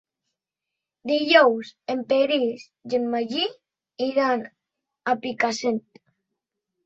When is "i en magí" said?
2.93-3.43